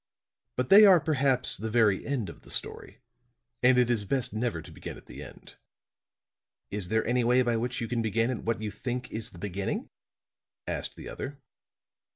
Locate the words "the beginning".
9.29-9.91